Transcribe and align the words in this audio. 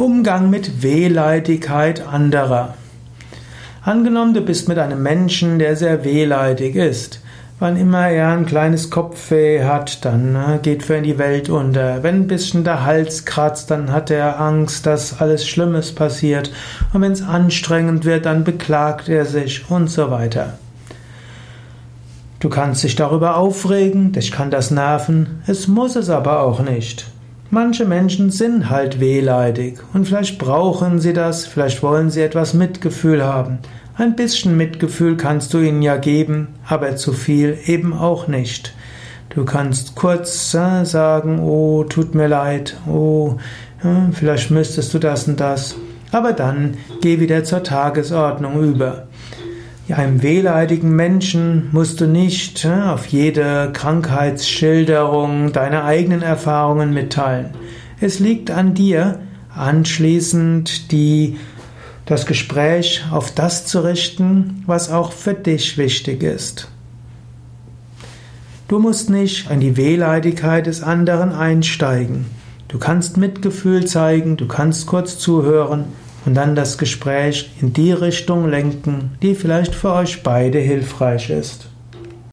Umgang 0.00 0.48
mit 0.48 0.82
Wehleidigkeit 0.82 2.08
anderer. 2.08 2.72
Angenommen, 3.82 4.32
du 4.32 4.40
bist 4.40 4.66
mit 4.66 4.78
einem 4.78 5.02
Menschen, 5.02 5.58
der 5.58 5.76
sehr 5.76 6.04
wehleidig 6.04 6.74
ist. 6.74 7.20
Wann 7.58 7.76
immer 7.76 8.08
er 8.08 8.28
ein 8.28 8.46
kleines 8.46 8.88
Kopfweh 8.88 9.62
hat, 9.62 10.06
dann 10.06 10.36
äh, 10.36 10.58
geht 10.62 10.84
für 10.84 10.96
ihn 10.96 11.02
die 11.02 11.18
Welt 11.18 11.50
unter. 11.50 12.02
Wenn 12.02 12.22
ein 12.22 12.26
bisschen 12.28 12.64
der 12.64 12.86
Hals 12.86 13.26
kratzt, 13.26 13.70
dann 13.70 13.92
hat 13.92 14.10
er 14.10 14.40
Angst, 14.40 14.86
dass 14.86 15.20
alles 15.20 15.46
Schlimmes 15.46 15.94
passiert. 15.94 16.50
Und 16.94 17.02
wenn 17.02 17.12
es 17.12 17.20
anstrengend 17.20 18.06
wird, 18.06 18.24
dann 18.24 18.42
beklagt 18.42 19.10
er 19.10 19.26
sich 19.26 19.70
und 19.70 19.90
so 19.90 20.10
weiter. 20.10 20.54
Du 22.38 22.48
kannst 22.48 22.84
dich 22.84 22.96
darüber 22.96 23.36
aufregen, 23.36 24.12
dich 24.12 24.32
kann 24.32 24.50
das 24.50 24.70
nerven, 24.70 25.42
es 25.46 25.68
muss 25.68 25.94
es 25.94 26.08
aber 26.08 26.40
auch 26.40 26.60
nicht. 26.60 27.04
Manche 27.52 27.84
Menschen 27.84 28.30
sind 28.30 28.70
halt 28.70 29.00
wehleidig 29.00 29.80
und 29.92 30.06
vielleicht 30.06 30.38
brauchen 30.38 31.00
sie 31.00 31.12
das, 31.12 31.46
vielleicht 31.46 31.82
wollen 31.82 32.08
sie 32.08 32.22
etwas 32.22 32.54
Mitgefühl 32.54 33.24
haben. 33.24 33.58
Ein 33.96 34.14
bisschen 34.14 34.56
Mitgefühl 34.56 35.16
kannst 35.16 35.52
du 35.52 35.58
ihnen 35.58 35.82
ja 35.82 35.96
geben, 35.96 36.54
aber 36.64 36.94
zu 36.94 37.12
viel 37.12 37.58
eben 37.66 37.92
auch 37.92 38.28
nicht. 38.28 38.72
Du 39.30 39.44
kannst 39.44 39.96
kurz 39.96 40.54
äh, 40.54 40.84
sagen, 40.84 41.40
oh, 41.40 41.82
tut 41.82 42.14
mir 42.14 42.28
leid, 42.28 42.76
oh, 42.88 43.34
äh, 43.82 44.12
vielleicht 44.12 44.52
müsstest 44.52 44.94
du 44.94 45.00
das 45.00 45.26
und 45.26 45.40
das, 45.40 45.74
aber 46.12 46.32
dann 46.32 46.76
geh 47.00 47.18
wieder 47.18 47.42
zur 47.42 47.64
Tagesordnung 47.64 48.62
über. 48.62 49.08
Einem 49.94 50.22
wehleidigen 50.22 50.94
Menschen 50.94 51.68
musst 51.72 52.00
du 52.00 52.06
nicht 52.06 52.64
äh, 52.64 52.68
auf 52.68 53.06
jede 53.06 53.70
Krankheitsschilderung 53.72 55.52
deine 55.52 55.84
eigenen 55.84 56.22
Erfahrungen 56.22 56.92
mitteilen. 56.92 57.50
Es 58.00 58.18
liegt 58.18 58.50
an 58.50 58.74
dir, 58.74 59.20
anschließend 59.54 60.92
die, 60.92 61.38
das 62.06 62.26
Gespräch 62.26 63.04
auf 63.10 63.34
das 63.34 63.66
zu 63.66 63.80
richten, 63.80 64.62
was 64.66 64.90
auch 64.90 65.12
für 65.12 65.34
dich 65.34 65.76
wichtig 65.76 66.22
ist. 66.22 66.68
Du 68.68 68.78
musst 68.78 69.10
nicht 69.10 69.50
an 69.50 69.60
die 69.60 69.76
Wehleidigkeit 69.76 70.66
des 70.66 70.82
anderen 70.82 71.32
einsteigen. 71.32 72.26
Du 72.68 72.78
kannst 72.78 73.16
Mitgefühl 73.16 73.84
zeigen, 73.86 74.36
du 74.36 74.46
kannst 74.46 74.86
kurz 74.86 75.18
zuhören 75.18 75.86
und 76.26 76.34
dann 76.34 76.54
das 76.54 76.78
Gespräch 76.78 77.50
in 77.60 77.72
die 77.72 77.92
Richtung 77.92 78.48
lenken, 78.48 79.12
die 79.22 79.34
vielleicht 79.34 79.74
für 79.74 79.92
euch 79.92 80.22
beide 80.22 80.58
hilfreich 80.58 81.30
ist. 81.30 81.68